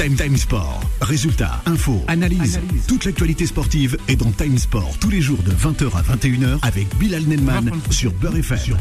[0.00, 0.80] Time Time Sport.
[1.02, 2.58] Résultats, infos, analyse.
[2.88, 6.86] Toute l'actualité sportive est dans Time Sport tous les jours de 20h à 21h avec
[6.96, 8.78] Bilal Nenman sur Beurre FM.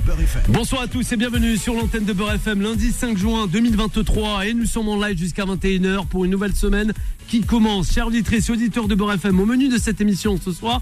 [0.47, 4.53] Bonsoir à tous et bienvenue sur l'antenne de Beurre FM lundi 5 juin 2023 et
[4.53, 6.93] nous sommes en live jusqu'à 21h pour une nouvelle semaine
[7.27, 7.91] qui commence.
[7.91, 10.81] Chers auditrices et auditeurs de Beurre FM, au menu de cette émission ce soir,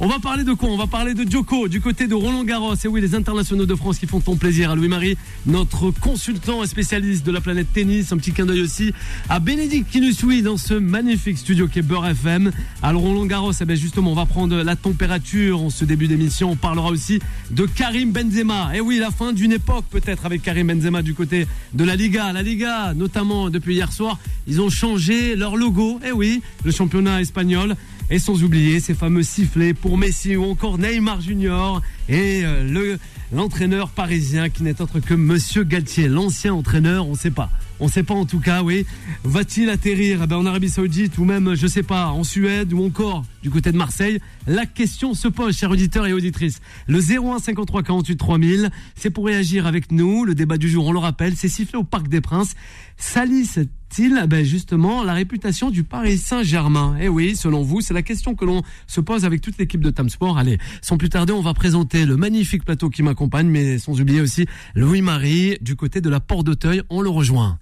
[0.00, 0.68] on va parler de quoi?
[0.68, 2.76] On va parler de Djoko du côté de Roland Garros.
[2.76, 6.68] Et oui, les internationaux de France qui font ton plaisir à Louis-Marie, notre consultant et
[6.68, 8.12] spécialiste de la planète tennis.
[8.12, 8.92] Un petit clin d'œil aussi
[9.28, 12.50] à Bénédicte qui nous suit dans ce magnifique studio qui est Beurre FM.
[12.82, 16.50] Alors Roland Garros, eh bien justement, on va prendre la température en ce début d'émission.
[16.50, 17.20] On parlera aussi
[17.50, 18.70] de Karim Benzema.
[18.74, 22.32] Et oui, la fin d'une époque peut-être avec Karim Benzema du côté de la Liga.
[22.32, 26.00] La Liga, notamment depuis hier soir, ils ont changé leur logo.
[26.04, 27.76] Et oui, le championnat espagnol.
[28.10, 32.98] Et sans oublier ces fameux sifflets pour Messi ou encore Neymar Junior et euh, le
[33.32, 37.50] l'entraîneur parisien qui n'est autre que Monsieur Galtier, l'ancien entraîneur, on ne sait pas.
[37.80, 38.86] On ne sait pas en tout cas, oui.
[39.22, 42.72] Va-t-il atterrir eh ben, en Arabie Saoudite ou même, je ne sais pas, en Suède
[42.72, 44.18] ou encore du côté de Marseille?
[44.48, 46.60] La question se pose, chers auditeurs et auditrices.
[46.88, 50.24] Le 01 53 48 3000, c'est pour réagir avec nous.
[50.24, 52.54] Le débat du jour, on le rappelle, c'est sifflé au Parc des Princes.
[52.96, 56.96] Salisse-t-il eh ben, justement la réputation du Paris Saint-Germain?
[57.00, 59.90] Eh oui, selon vous, c'est la question que l'on se pose avec toute l'équipe de
[59.90, 60.36] Tam Sport.
[60.36, 64.20] Allez, sans plus tarder, on va présenter le magnifique plateau qui m'accompagne, mais sans oublier
[64.20, 66.82] aussi Louis-Marie du côté de la Porte d'Auteuil.
[66.90, 67.58] On le rejoint.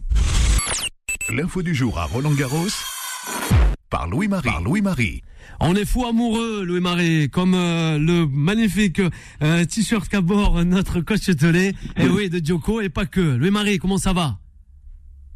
[1.34, 2.66] L'info du jour à Roland Garros
[3.90, 4.48] par Louis-Marie.
[4.64, 5.22] Louis-Marie.
[5.60, 9.00] On est fou amoureux, Louis-Marie, comme euh, le magnifique
[9.42, 11.72] euh, t-shirt qu'a bord notre coach Telé.
[11.96, 13.20] Et oui, de Djoko, et pas que.
[13.20, 14.38] Louis-Marie, comment ça va?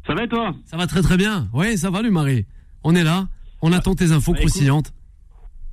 [0.05, 0.53] Ça va et toi?
[0.65, 1.49] Ça va très très bien.
[1.53, 2.45] Oui, ça va, Louis-Marie.
[2.83, 3.27] On est là.
[3.61, 4.93] On attend tes infos Bah, croustillantes.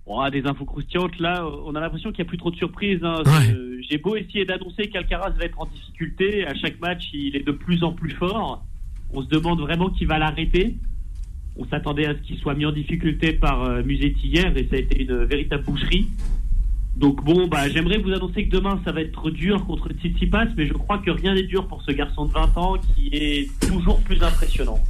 [0.06, 1.44] On a des infos croustillantes là.
[1.66, 3.00] On a l'impression qu'il n'y a plus trop de surprises.
[3.02, 3.22] hein.
[3.26, 3.52] Ouais.
[3.54, 6.46] Euh, J'ai beau essayer d'annoncer qu'Alcaraz va être en difficulté.
[6.46, 8.64] À chaque match, il est de plus en plus fort.
[9.12, 10.76] On se demande vraiment qui va l'arrêter.
[11.56, 14.76] On s'attendait à ce qu'il soit mis en difficulté par euh, Musetti hier et ça
[14.76, 16.08] a été une véritable boucherie.
[16.96, 20.66] Donc bon, bah, j'aimerais vous annoncer que demain ça va être dur contre Tsitsipas, mais
[20.66, 24.00] je crois que rien n'est dur pour ce garçon de 20 ans qui est toujours
[24.00, 24.80] plus impressionnant.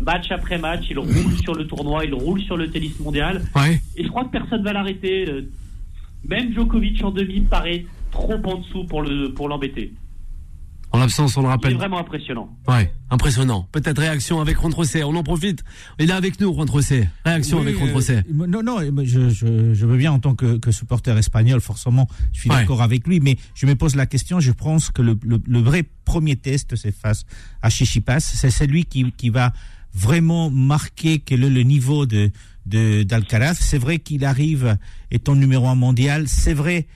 [0.00, 3.42] Match après match, il roule sur le tournoi, il roule sur le tennis mondial.
[3.54, 3.80] Ouais.
[3.96, 5.28] Et je crois que personne va l'arrêter.
[5.28, 5.42] Euh,
[6.24, 9.92] Même Djokovic en demi paraît trop en dessous pour le pour l'embêter.
[10.92, 11.74] En l'absence, on le rappelle.
[11.74, 12.48] vraiment impressionnant.
[12.68, 13.66] Ouais, impressionnant.
[13.72, 15.02] Peut-être réaction avec Trocé.
[15.04, 15.64] On en profite.
[15.98, 17.08] Il est avec nous, Trocé.
[17.24, 18.20] Réaction Oui, avec euh, Trocé.
[18.30, 22.40] non, non, je, je, je veux bien en tant que, que supporter espagnol, forcément, je
[22.40, 22.56] suis Ouais.
[22.56, 25.58] d'accord avec lui, mais je me pose la question, je pense que le, le, le
[25.60, 27.24] vrai premier test, c'est face
[27.62, 29.52] à Chichipas, c'est celui qui, qui va
[29.94, 32.30] vraiment marquer quel est le niveau de
[32.66, 33.54] de- d'Alcaraz.
[33.60, 34.76] C'est vrai qu'il arrive
[35.10, 36.86] étant numéro un mondial, c'est vrai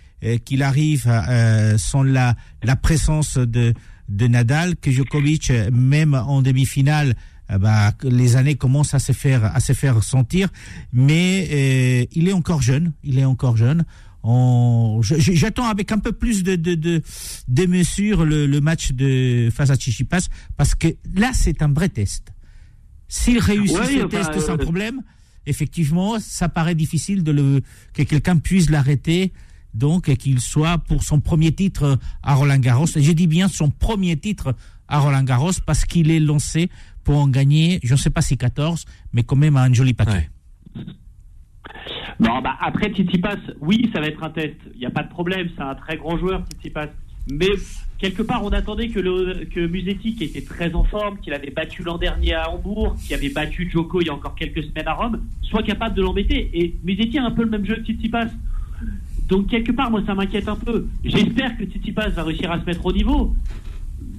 [0.45, 3.75] qu'il arrive euh, sans la, la présence de,
[4.09, 7.15] de Nadal, que Djokovic, euh, même en demi-finale,
[7.51, 10.49] euh, bah, les années commencent à se faire à se faire sentir,
[10.93, 13.85] mais euh, il est encore jeune, il est encore jeune.
[14.29, 17.03] On- J'attends avec un peu plus de de, de,
[17.47, 20.27] de mesure le, le match de face à Chichipas
[20.57, 22.33] parce que là c'est un vrai test.
[23.09, 25.01] S'il réussit Ouais, ce test sans euh, problème,
[25.47, 27.61] effectivement, ça paraît difficile de le
[27.93, 29.33] que quelqu'un puisse l'arrêter.
[29.77, 32.87] Donc, qu'il soit pour son premier titre à Roland Garros.
[32.97, 34.55] Et je dis bien son premier titre
[34.89, 36.71] à Roland Garros parce qu'il est lancé
[37.05, 40.29] pour en gagner, je ne sais pas si 14, mais quand même un joli paquet.
[40.77, 40.85] Ouais.
[42.19, 44.57] Non, bah après Tsitsipas, oui, ça va être un test.
[44.75, 46.89] Il n'y a pas de problème, c'est un très grand joueur Tsitsipas.
[47.31, 47.49] Mais
[47.99, 51.51] quelque part, on attendait que, le, que Musetti, qui était très en forme, qu'il avait
[51.51, 54.89] battu l'an dernier à Hambourg, qui avait battu Djoko il y a encore quelques semaines
[54.89, 56.51] à Rome, soit capable de l'embêter.
[56.55, 58.29] Et Musetti a un peu le même jeu que Tsitsipas.
[59.29, 60.87] Donc quelque part, moi, ça m'inquiète un peu.
[61.05, 63.35] J'espère que Tsitsipas va réussir à se mettre au niveau.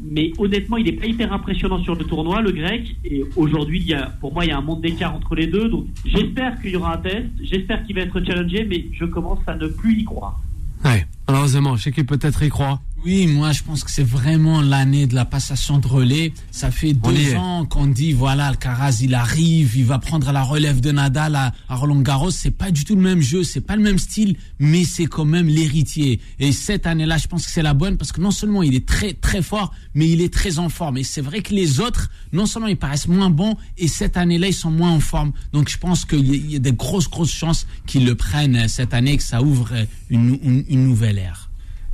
[0.09, 2.95] Mais honnêtement, il n'est pas hyper impressionnant sur le tournoi, le grec.
[3.03, 5.47] Et aujourd'hui, il y a, pour moi, il y a un monde d'écart entre les
[5.47, 5.69] deux.
[5.69, 7.25] Donc j'espère qu'il y aura un test.
[7.41, 10.39] J'espère qu'il va être challengé, mais je commence à ne plus y croire.
[10.85, 11.05] Ouais.
[11.27, 12.81] Malheureusement, je sais qu'il peut-être y croit.
[13.05, 16.33] Oui, moi je pense que c'est vraiment l'année de la passation de relais.
[16.51, 20.41] Ça fait On deux ans qu'on dit voilà, Alcaraz il arrive, il va prendre la
[20.43, 22.31] relève de Nadal à, à Roland Garros.
[22.31, 25.23] C'est pas du tout le même jeu, c'est pas le même style, mais c'est quand
[25.25, 26.19] même l'héritier.
[26.39, 28.85] Et cette année-là, je pense que c'est la bonne parce que non seulement il est
[28.85, 30.97] très très fort, mais il est très en forme.
[30.97, 34.47] Et c'est vrai que les autres, non seulement ils paraissent moins bons, et cette année-là
[34.47, 35.31] ils sont moins en forme.
[35.53, 39.13] Donc je pense qu'il y, a- des grosses grosses chances qu'ils le prennent cette année,
[39.13, 39.69] et que ça ouvre
[40.09, 41.46] une, une, une nouvelle ère.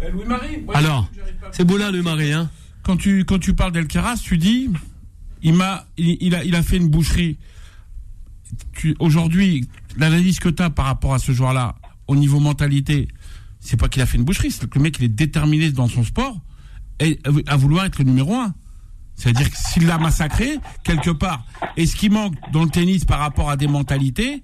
[0.04, 1.10] Euh, Louis-Marie ouais, Alors,
[1.52, 2.50] c'est beau là, Louis-Marie, hein
[2.84, 4.70] quand tu quand tu parles d'Elcaraz, tu dis
[5.42, 7.38] il m'a il, il a il a fait une boucherie.
[9.00, 9.68] Aujourd'hui
[9.98, 11.76] l'analyse que tu as par rapport à ce joueur-là
[12.08, 13.08] au niveau mentalité,
[13.60, 15.88] c'est pas qu'il a fait une boucherie, c'est que le mec il est déterminé dans
[15.88, 16.38] son sport
[17.00, 18.54] et à vouloir être le numéro un.
[19.16, 21.46] C'est-à-dire que s'il l'a massacré, quelque part.
[21.78, 24.44] Et ce qui manque dans le tennis par rapport à des mentalités,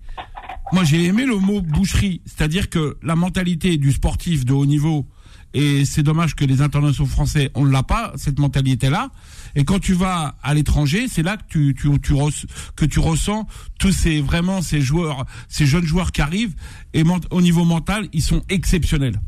[0.71, 2.21] moi j'ai aimé le mot boucherie.
[2.25, 5.07] C'est-à-dire que la mentalité du sportif de haut niveau,
[5.53, 9.09] et c'est dommage que les internationaux français, on ne l'a pas, cette mentalité-là.
[9.55, 12.99] Et quand tu vas à l'étranger, c'est là que tu, tu, tu res- que tu
[12.99, 13.47] ressens
[13.79, 16.55] tous ces, vraiment, ces joueurs, ces jeunes joueurs qui arrivent.
[16.93, 19.19] Et au niveau mental, ils sont exceptionnels.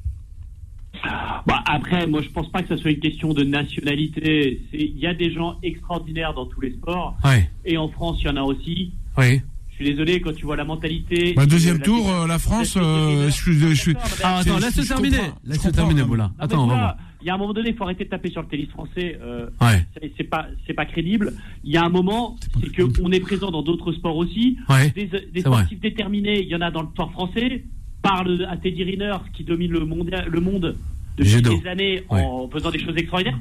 [1.47, 4.62] Bah, après, moi, je pense pas que ça soit une question de nationalité.
[4.74, 7.17] Il y a des gens extraordinaires dans tous les sports.
[7.24, 8.91] Ouais, Et en France, il y en a aussi.
[9.17, 9.44] ouais.
[9.81, 11.33] Je suis désolé, quand tu vois la mentalité.
[11.35, 13.91] Bah, deuxième la- tour, euh, la France, euh, je je
[14.23, 15.17] Ah, attends, je- laisse-le terminer.
[15.43, 16.31] Laisse-le comprends, terminer, Boula.
[16.37, 16.97] Attends, on va.
[17.23, 19.17] Il y a un moment donné, il faut arrêter de taper sur le tennis français.
[19.21, 19.83] euh, Ouais,
[20.17, 21.33] c'est- pas, c'est pas crédible.
[21.63, 24.57] Il y a un moment, c'est que on est présent dans d'autres sports aussi.
[24.69, 24.91] ouais.
[24.91, 25.57] Des, des C'est vrai.
[25.57, 27.63] sportifs déterminés, il y en a dans le sport français.
[28.03, 30.75] Parle à Teddy Riner, qui domine le monde, le monde
[31.17, 31.59] depuis Judo.
[31.59, 33.39] des années en faisant des choses extraordinaires.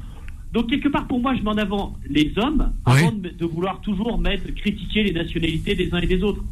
[0.51, 2.93] Donc quelque part, pour moi, je mets en avant les hommes Oui.
[2.99, 6.43] avant de, de vouloir toujours mettre, critiquer les nationalités des uns et des autres.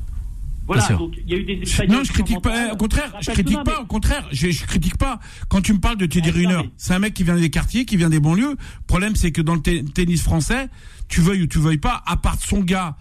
[0.66, 0.88] Voilà.
[0.90, 1.56] Donc il y a eu des.
[1.88, 2.72] Non, je critique pas.
[2.74, 3.82] Au contraire, je critique pas.
[3.82, 5.20] Au contraire, je, je critique pas.
[5.48, 7.50] Quand tu me parles de Teddy Ah, Riner, mais- c'est un mec qui vient des
[7.50, 8.52] quartiers, qui vient des banlieues.
[8.52, 10.70] Le problème, c'est que dans le te- tennis français,
[11.08, 12.96] tu veuilles ou tu veuilles pas, à part son gars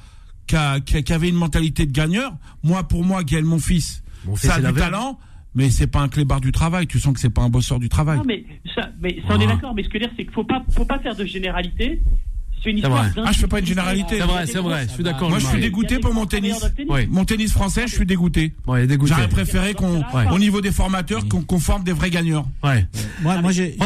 [0.46, 3.58] qui, a- qui a- qui avait une mentalité de gagneur, moi, pour moi, Gaël, mon
[3.58, 5.18] fils, Mon fils, ça a du talent,
[5.54, 6.86] mais c'est pas un clébard du travail.
[6.86, 8.18] Tu sens que c'est pas un bosseur du travail.
[8.18, 9.54] Non, mais ça, mais ça on est Ah.
[9.54, 9.74] d'accord.
[9.74, 12.00] Mais ce que je veux dire, c'est qu'il faut pas, faut pas faire de généralité.
[12.62, 13.04] C'est une histoire.
[13.10, 13.22] vrai.
[13.24, 14.16] Ah, je fais pas une généralité.
[14.18, 15.30] C'est vrai, c'est vrai, je suis d'accord.
[15.30, 16.60] Moi, je suis dégoûté pour mon tennis.
[16.88, 17.06] Oui.
[17.08, 18.52] Mon tennis français, je suis dégoûté.
[18.66, 18.84] Ouais.
[19.04, 20.26] J'aurais préféré qu'on, Ouais.
[20.32, 22.46] au niveau des formateurs, qu'on qu'on forme des vrais gagneurs.
[22.64, 22.84] Ouais,
[23.22, 23.76] Moi, moi, j'ai.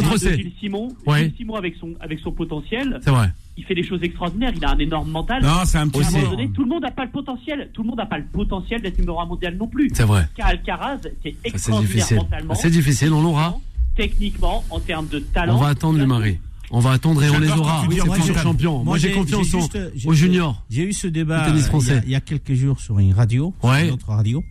[0.58, 1.30] Simon, Ouais.
[1.36, 3.30] Simon avec son, avec son potentiel, c'est vrai.
[3.56, 4.52] Il fait des choses extraordinaires.
[4.56, 5.42] Il a un énorme mental.
[5.42, 6.16] Non, c'est un petit À un Aussi.
[6.16, 6.36] moment peu.
[6.36, 7.70] donné, tout le monde n'a pas le potentiel.
[7.72, 9.90] Tout le monde n'a pas le potentiel d'être numéro un mondial non plus.
[9.92, 10.26] C'est vrai.
[10.36, 12.16] Car Alcaraz, c'est extraordinaire difficile.
[12.16, 12.54] mentalement.
[12.54, 13.58] C'est difficile, on l'aura.
[13.96, 15.56] Techniquement, en termes de talent.
[15.56, 16.38] On va attendre le mari.
[16.70, 17.84] On va attendre et on les aura.
[17.86, 18.42] dis C'est en futur mondial.
[18.42, 18.84] champion.
[18.84, 19.68] Moi, j'ai confiance en-
[20.08, 20.64] aux juniors.
[20.70, 21.90] J'ai eu ce débat tennis euh, français.
[21.90, 23.80] il y a- il y, a quelques jours sur une radio, Ouais.
[23.80, 24.42] sur une autre radio.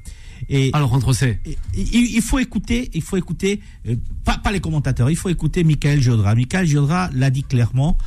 [0.49, 1.39] Et Alors, entre c'est.
[1.45, 5.29] et- il, il faut écouter, il faut écouter, euh, pas, pas les commentateurs, il faut
[5.29, 6.35] écouter Michael Giodra.
[6.35, 7.97] Michael Giodra l'a dit clairement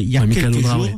[0.00, 0.84] il y a Ouais, quelques Giodra, jours.
[0.86, 0.90] oui.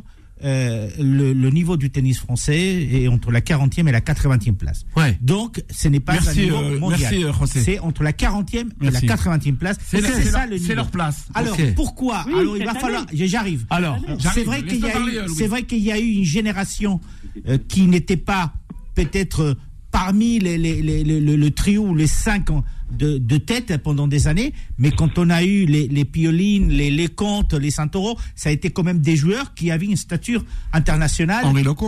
[0.45, 2.59] euh, le, le niveau du tennis français
[2.93, 4.85] est entre la 40e et la 80e place.
[4.97, 5.17] Ouais.
[5.21, 7.01] Donc, ce n'est pas un Merci, niveau euh, mondial.
[7.01, 7.61] merci, euh, José.
[7.63, 9.07] C'est entre la 40e et Merci.
[9.07, 9.77] la 80e place.
[9.87, 11.27] C'est ça le c'est leur place.
[11.35, 11.75] Alors, Ok.
[11.77, 13.07] pourquoi Oui, Alors, il va falloir.
[13.13, 13.67] J'arrive.
[13.71, 13.99] Alors,
[14.35, 15.35] C'est vrai qu'il y, Laisse-le a parler, eu- euh, Louis.
[15.37, 17.01] c'est vrai qu'il y a eu une génération
[17.49, 18.53] euh, qui n'était pas
[18.97, 19.55] peut-être euh,
[19.93, 23.77] parmi les, les- les- les- le, le trio ou les cinq en- de, de tête
[23.79, 28.19] pendant des années, mais quand on a eu les, les Piolines, les Lecomte, les Santoro,
[28.35, 31.45] ça a été quand même des joueurs qui avaient une stature internationale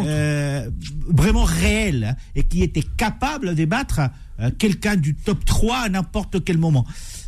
[0.06, 0.70] euh,
[1.08, 4.00] vraiment réelle hein, et qui étaient capables de battre
[4.40, 6.84] euh, quelqu'un du top 3 à n'importe quel moment.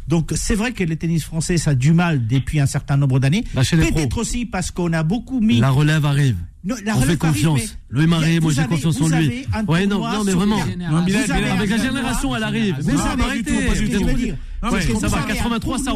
[0.09, 3.19] Donc c'est vrai que le tennis français ça a du mal depuis un certain nombre
[3.19, 3.45] d'années.
[3.53, 3.63] Pros.
[3.63, 6.37] Peut-être aussi parce qu'on a beaucoup mis La relève arrive.
[6.65, 7.61] non, la On fait arrive, confiance.
[7.91, 9.45] mais Louis vous moi j'ai confiance en lui.
[9.69, 10.59] Ouais, non, non, mais vraiment.
[10.79, 12.77] Non, un Avec la génération, elle arrive.
[12.85, 13.17] Mais ça.
[13.17, 13.25] Non,
[14.73, 15.91] Ouais, mais ça va, c'est un 83, ça ça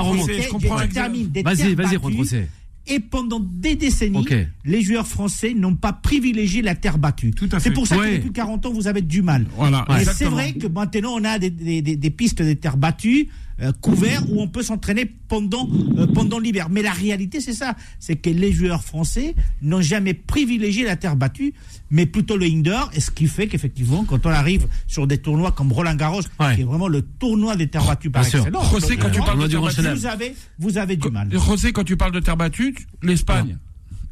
[0.00, 0.30] remonte.
[0.32, 2.48] Je comprends Vas-y, vas-y, battues.
[2.90, 4.26] Et pendant des décennies,
[4.64, 7.30] les joueurs français n'ont pas privilégié la terre battue.
[7.30, 8.10] Tout à C'est pour ça Ouais.
[8.12, 9.46] que depuis 40 ans, vous avez du mal.
[9.56, 12.76] Voilà, Mais c'est vrai que maintenant, on a des, des- des- des pistes de terre
[12.76, 13.28] battue
[13.62, 15.68] euh, couvertes où on peut s'entraîner pendant,
[15.98, 16.68] euh, pendant l'hiver.
[16.70, 17.74] Mais la réalité, c'est ça.
[17.98, 21.52] C'est que les joueurs français n'ont jamais privilégié la terre battue,
[21.90, 22.90] mais plutôt le indoor.
[22.94, 26.54] Et ce qui fait qu'effectivement, quand on arrive sur des tournois comme Roland Garros, Ouais.
[26.56, 29.38] qui est vraiment le tournoi des terres battues par excellence, José, quand tu Euh, parles
[29.38, 31.28] on a de terre battue, vous avez, vous avez du mal.
[31.32, 33.58] José, quand tu parles de terre battue, tu- l'Espagne,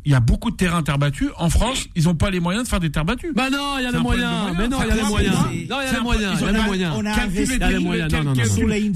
[0.08, 1.28] il y a beaucoup de terrains terre battue.
[1.36, 3.32] En France, ils n'ont pas les moyens de faire des terres battues.
[3.36, 4.32] Bah non, il y a les moyens.
[4.32, 4.56] moyens.
[4.58, 5.34] Mais non, il y a les moyens.
[5.36, 6.38] Non, il y a les moyens.
[6.40, 6.94] Il y a les moyens.
[6.96, 8.12] on a investi- les Il y a les prix, moyens.
[8.14, 8.90] Non, non, non, Sur les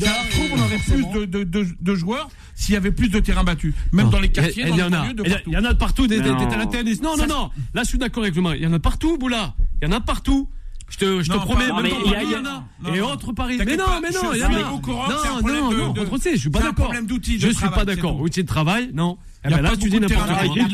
[0.54, 3.75] on aurait plus de, de, de, de joueurs s'il y avait plus de terrains battus.
[3.92, 4.12] Même Non.
[4.12, 5.00] dans les quartiers, dans il y les en a.
[5.02, 5.50] banlieues, de Il y a- partout.
[5.50, 6.38] Il y en a de partout des, des, Non.
[6.38, 7.02] des terrains de tennis.
[7.02, 7.50] Non, non, non.
[7.75, 8.42] Là, je suis d'accord avec le.
[8.57, 9.54] Il y en a partout, Boula.
[9.83, 10.49] Il y en a partout.
[10.88, 12.64] Je te, je te Non, promets, pas- même dans Paris, il y en a.
[12.83, 13.12] Non, Et non.
[13.12, 13.59] autre Paris.
[13.59, 14.50] Mais non, mais non, il y en a.
[14.50, 16.92] Non, non, de- non, je suis pas d'accord.
[16.95, 18.21] Je suis pas d'accord.
[18.21, 19.19] Outil de travail, non.
[19.45, 20.09] Eh Il y a ben là, pas tu dis beaucoup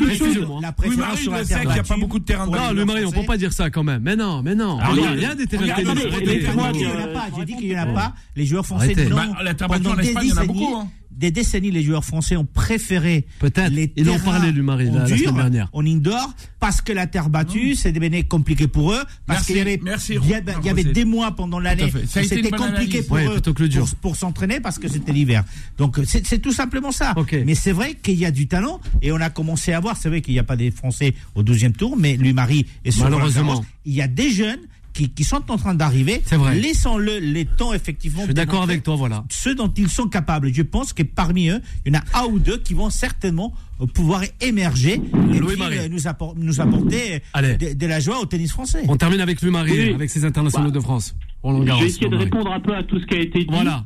[0.05, 0.09] de.
[0.11, 0.59] Excuse-moi.
[0.61, 2.85] La préférence sur la terre qu'il n'y a pas beaucoup de terrains de Non, le
[2.85, 3.27] mari, on peut français.
[3.27, 4.03] pas dire ça quand même.
[4.03, 4.77] Mais non, mais non.
[4.79, 7.03] Ah, Il y a- il a des terrains de J'ai dit qu'il n'y en euh,
[7.03, 7.21] a pas.
[7.37, 7.93] J'ai dit qu'il n'y en a Bon.
[7.95, 8.13] pas.
[8.35, 9.15] Les joueurs français non.
[9.15, 10.87] Bah, la terre battue en Espagne, il y en a beaucoup, hein.
[11.19, 13.71] Des décennies, les joueurs français ont préféré Peut-être.
[13.73, 15.69] les Ils parlaient, lui, Marie, en la- semaine dernière.
[15.73, 19.59] en indoor, parce que la terre battue, c'est devenu compliqué pour eux, parce qu'il y
[19.59, 20.93] avait, merci, il y avait, il y avait José.
[20.93, 23.85] des mois pendant l'année c'était compliqué pour Ouais, eux plutôt que le dur.
[23.85, 25.43] pour, pour s'entraîner parce que c'était l'hiver.
[25.77, 27.13] Donc c'est tout simplement ça.
[27.45, 29.97] Mais c'est vrai qu'il y a du talent et on a commencé à voir.
[29.97, 32.91] C'est vrai qu'il n'y a pas des Français au 12e tour, mais lui Marie est
[32.91, 33.63] sur Malheureusement.
[33.85, 34.59] Il y a des jeunes
[34.99, 36.21] qui, qui sont en train d'arriver.
[36.25, 36.59] C'est vrai.
[36.59, 38.19] Laissons-le les temps effectivement.
[38.21, 39.23] Je suis d'accord avec toi, voilà.
[39.29, 40.53] Ce dont ils sont capables.
[40.53, 43.53] Je pense que parmi eux, il y en a un ou deux qui vont certainement
[43.81, 44.93] euh, pouvoir émerger
[45.33, 45.77] et Louis puis, Marie.
[45.79, 47.55] euh, nous, appor- nous apporter Allez.
[47.55, 48.83] de, de la joie au tennis français.
[48.89, 49.93] On termine avec Louis Marie, Oui.
[49.93, 51.15] avec ses internationaux Bah, de France.
[51.41, 53.47] Roland Je vais essayer de répondre un peu à tout ce qui a été dit.
[53.49, 53.85] Voilà.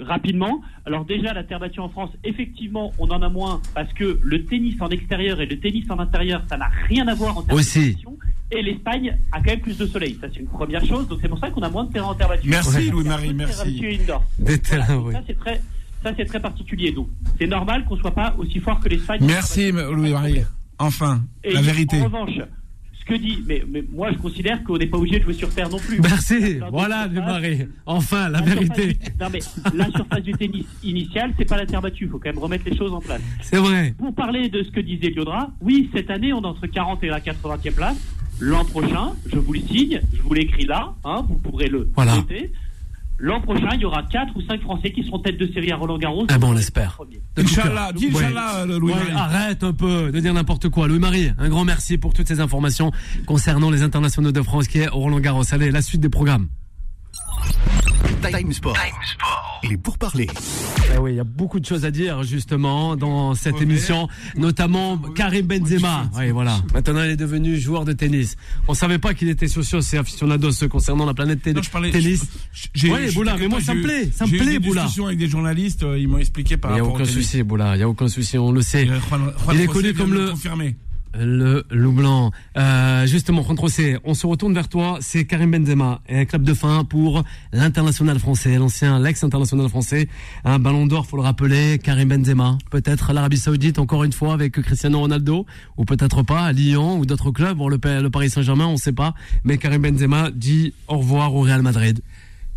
[0.00, 0.60] rapidement.
[0.86, 4.44] Alors déjà, la terre battue en France, effectivement, on en a moins parce que le
[4.44, 7.58] tennis en extérieur et le tennis en intérieur, ça n'a rien à voir en termes
[7.58, 7.94] Aussi.
[7.94, 8.00] de.
[8.56, 10.16] Et l'Espagne a quand même plus de soleil.
[10.20, 11.08] Ça, c'est une première chose.
[11.08, 12.48] Donc c'est pour ça qu'on a moins de terrain en terre battue.
[12.48, 12.90] Merci.
[12.90, 13.80] Louis-Marie, merci.
[14.38, 14.86] Voilà.
[14.86, 15.12] Donc oui.
[15.12, 15.60] Ça, c'est très,
[16.02, 16.92] ça, c'est très particulier.
[16.92, 17.08] Donc
[17.38, 19.20] c'est normal qu'on soit pas aussi fort que l'Espagne.
[19.22, 20.42] Merci, Louis-Marie.
[20.78, 22.00] Enfin, Et la vérité.
[22.00, 22.38] En revanche,
[22.98, 25.48] ce que dit, mais, mais moi je considère qu'on n'est pas obligé de jouer sur
[25.50, 26.00] terre non plus.
[26.00, 26.58] Merci.
[26.72, 27.68] Voilà, d'autres Louis surfaces, Marie.
[27.86, 28.86] Enfin, la vérité.
[28.94, 29.40] du- non mais
[29.74, 32.04] la surface du tennis initial, c'est pas la terre battue.
[32.04, 33.20] Il faut quand même remettre les choses en place.
[33.42, 33.94] C'est vrai.
[33.98, 37.08] Pour parler de ce que disait Liodra, oui, cette année, on est entre 40 et
[37.08, 37.96] la 80e place.
[38.40, 42.16] L'an prochain, je vous le signe, je vous l'écris là, hein, vous pourrez le Voilà.
[42.16, 42.52] noter.
[43.18, 45.76] L'an prochain, il y aura 4 ou 5 Français qui seront tête de série à
[45.76, 46.26] Roland Garros.
[46.28, 46.98] Ah bon, on l'espère.
[47.38, 48.24] Inch'Allah, dis Ouais,
[48.66, 49.12] Louis-Marie.
[49.12, 50.88] arrête un peu de dire n'importe quoi.
[50.88, 52.90] Louis-Marie, un grand merci pour toutes ces informations
[53.24, 55.44] concernant les internationaux de France qui est au Roland Garros.
[55.52, 56.48] Allez, la suite des programmes.
[58.30, 58.76] Time Sport.
[59.68, 60.28] Les pourparlers.
[60.94, 64.98] Eh oui, il y a beaucoup de choses à dire justement dans cette émission, notamment
[65.14, 66.10] Karim Benzema.
[66.16, 66.58] Oui, voilà.
[66.74, 68.36] Maintenant, il est devenu joueur de tennis.
[68.68, 71.56] On savait pas qu'il était socios et aficionados concernant la planète tennis.
[71.56, 71.90] Non, je parlais.
[71.90, 72.24] tennis.
[72.74, 74.82] je- Boula, mais moi, ça me eu- plaît, ça me j'ai eu plaît, des Boula.
[74.82, 77.42] discussions avec des journalistes, euh, ils m'ont expliqué par Il n'y a rapport aucun souci,
[77.42, 77.74] Boula.
[77.74, 78.84] Il n'y a aucun souci, on le sait.
[78.84, 79.00] Et, Juan-
[79.44, 80.32] Juan Il est connu comme le-.
[81.18, 82.32] Le loup blanc.
[82.56, 84.98] Euh, justement, Juan José, on se retourne vers toi.
[85.00, 90.08] C'est Karim Benzema et un club de fin pour l'international français, l'ancien, l'ex-international français.
[90.44, 91.78] Un ballon d'or, faut le rappeler.
[91.78, 92.58] Karim Benzema.
[92.70, 95.46] Peut-être l'Arabie Saoudite, encore une fois, avec Cristiano Ronaldo.
[95.76, 97.56] Ou peut-être pas, à Lyon ou d'autres clubs.
[97.56, 99.14] Bon, le, Paris Saint-Germain, on sait pas.
[99.44, 102.00] Mais Karim Benzema dit au revoir au Real Madrid.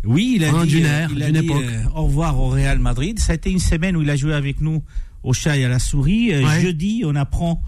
[0.04, 1.62] Oui, il a Hein, dit, d'une euh, ère, il a d'une dit, époque.
[1.64, 3.18] euh, au revoir au Real Madrid.
[3.18, 4.82] Ça a été une semaine où il a joué avec nous
[5.22, 6.32] au chat et à la souris.
[6.32, 6.60] Euh, Ouais.
[6.60, 7.60] Jeudi, on apprend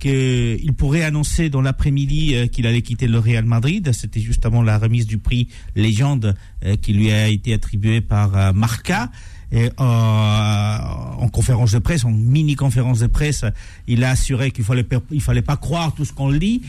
[0.00, 3.92] qu'il pourrait annoncer dans l'après-midi euh, qu'il allait quitter le Real Madrid.
[3.92, 8.52] C'était justement la remise du prix légende euh, qui lui a été attribué par euh,
[8.52, 9.10] Marca.
[9.52, 13.44] Et, en conférence de presse, en mini conférence de presse,
[13.88, 16.62] il a assuré qu'il fallait il fallait pas croire tout ce qu'on lit.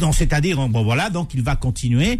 [0.00, 2.18] Donc c'est-à-dire bon voilà, donc il va continuer.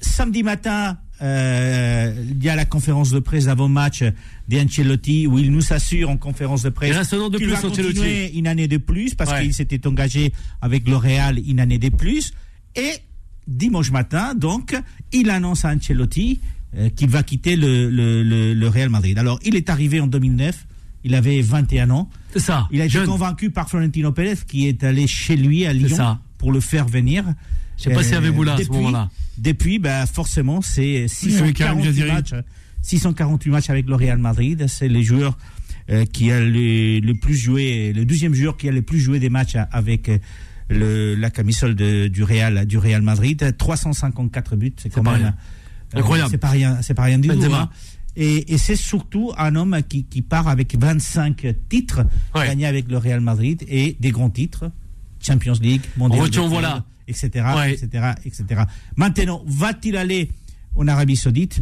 [0.00, 4.04] Samedi matin, euh, il y a la conférence de presse d'avant-match
[4.48, 7.82] d'Ancelotti où il nous assure en conférence de presse qu'il va Ancelotti.
[7.94, 9.42] continuer une année de plus parce Ouais.
[9.42, 10.32] qu'il s'était engagé
[10.62, 12.32] avec le Real une année de plus.
[12.76, 12.92] Et
[13.46, 14.76] dimanche matin, donc,
[15.12, 16.40] il annonce à Ancelotti
[16.76, 19.18] euh, qu'il va quitter le, le, le, le Real Madrid.
[19.18, 20.66] Alors, il est arrivé en 2009,
[21.04, 22.10] il avait 21 ans.
[22.32, 22.68] C'est ça.
[22.70, 23.06] Il a été Jeune.
[23.06, 26.20] convaincu par Florentino Pérez qui est allé chez lui à Lyon ça.
[26.38, 27.24] Pour le faire venir.
[27.76, 29.10] Je sais pas s'il y avait Boula à ce depuis- moment-là.
[29.36, 31.06] Depuis, bah, forcément, c'est
[31.38, 32.10] avec Karim 648 Jaziri.
[32.12, 32.34] matchs,
[32.82, 34.66] 648 matchs avec le Real Madrid.
[34.68, 35.38] C'est le joueur
[35.90, 39.20] euh, qui a le, le plus joué, le deuxième joueur qui a le plus joué
[39.20, 40.18] des matchs avec euh,
[40.70, 43.54] le, la camisole de, du Real, du Real Madrid.
[43.56, 45.34] 354 buts, c'est quand pas même rien.
[45.94, 46.30] euh, Incroyable.
[46.30, 47.54] C'est pas rien, c'est pas rien du tout.
[47.54, 47.70] Hein.
[48.16, 52.04] Et, et c'est surtout un homme qui, qui part avec 25 titres
[52.34, 52.46] Ouais.
[52.46, 54.70] gagnés avec le Real Madrid et des grands titres,
[55.20, 56.84] Champions League, Mondial, voilà.
[57.06, 57.72] etc., Ouais.
[57.74, 58.62] etc., etc.
[58.96, 60.30] Maintenant, va-t-il aller
[60.76, 61.60] en Arabie Saoudite?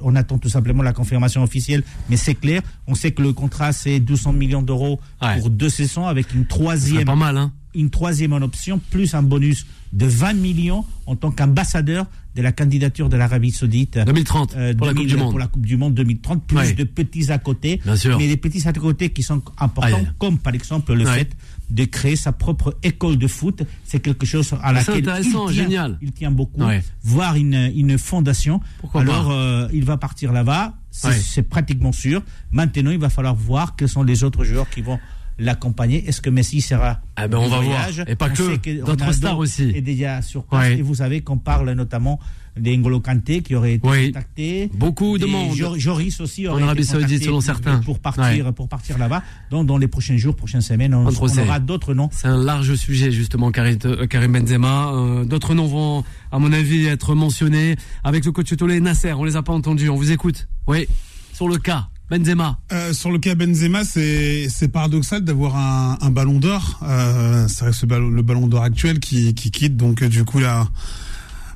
[0.00, 2.62] On attend tout simplement la confirmation officielle, mais c'est clair.
[2.88, 5.38] On sait que le contrat c'est 200 millions d'euros Ouais.
[5.38, 7.52] pour deux saisons avec une troisième pas mal, hein.
[7.74, 12.50] Une troisième en option, plus un bonus de 20 millions en tant qu'ambassadeur de la
[12.50, 13.96] candidature de l'Arabie Saoudite.
[14.04, 15.30] 2030 euh, pour la 2000, Coupe du Monde.
[15.30, 16.72] Pour la Coupe du Monde 2030, plus Ouais.
[16.72, 17.80] de petits à côté.
[17.84, 18.18] Bien sûr.
[18.18, 21.14] Mais des petits à côté qui sont importants, comme par exemple le Ouais.
[21.18, 21.30] fait
[21.70, 23.62] de créer sa propre école de foot.
[23.84, 25.98] C'est quelque chose à C'est laquelle intéressant, il tient, génial.
[26.02, 26.62] il tient beaucoup.
[26.64, 26.82] Ouais.
[27.04, 28.60] Voir une, une fondation.
[28.80, 30.74] Pourquoi Alors, euh, il va partir là-bas.
[30.90, 32.22] C'est pratiquement sûr.
[32.52, 34.98] Maintenant, il va falloir voir quels sont les autres joueurs qui vont
[35.38, 36.06] l'accompagner.
[36.08, 38.08] Est-ce que Messi sera Ah ben, on va voyage voir.
[38.08, 39.72] Et pas On que, sait d'autres stars aussi.
[39.74, 40.68] est déjà sur place.
[40.68, 40.78] Ouais.
[40.78, 42.20] Et vous savez qu'on parle notamment
[42.56, 44.06] d'Engolo Kanté qui aurait été Oui.
[44.12, 44.70] contacté.
[44.74, 45.56] Beaucoup de monde.
[45.56, 47.78] Jo- Joris aussi aurait En Arabie Saoudite, selon pour- certains.
[47.78, 49.24] Pour partir, pour partir là-bas.
[49.50, 52.08] Donc, dans les prochains jours, prochaines semaines, on, on aura d'autres noms.
[52.12, 54.92] C'est un large sujet justement Karim, euh, Karim Benzema.
[54.92, 57.74] Euh, D'autres noms vont, à mon avis, être mentionnés.
[58.04, 59.88] Avec le coach Tolé et Nasser, on les a pas entendus.
[59.90, 60.46] On vous écoute.
[60.68, 60.86] Oui,
[61.32, 62.58] sur le cas Benzema.
[62.72, 66.80] Euh, sur le cas Benzema, c'est paradoxal d'avoir un, ballon d'or.
[66.82, 70.38] Euh, c'est vrai que le ballon d'or actuel qui, qui quitte donc euh, du coup
[70.38, 70.68] la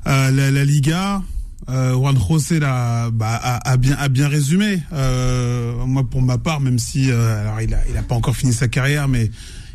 [0.05, 1.21] la, Liga.
[1.67, 4.81] Juan José l'a- bah, a, bien résumé.
[4.91, 8.67] Moi pour ma part, même si euh, il a il a pas encore fini sa
[8.67, 9.29] carrière, mais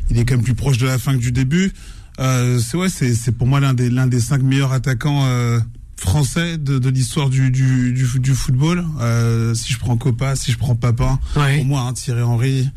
[0.09, 1.71] il est quand même plus proche de la fin que du début.
[2.17, 5.25] C'est ouais, c'est pour moi l'un des cinq meilleurs attaquants
[5.97, 8.85] français de, de l'histoire du, du, du, du football.
[8.99, 11.57] Euh, si je prends Copa, si je prends Papin, Ouais.
[11.57, 12.69] pour moi, hein, Thierry Henry,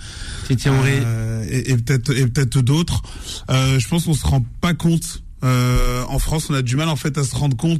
[0.50, 0.90] Henry.
[1.04, 3.02] euh, et, et peut-être et peut-être d'autres.
[3.50, 5.22] Euh, je pense qu'on se rend pas compte.
[5.44, 7.76] Euh, en France, on a du mal en fait à se rendre compte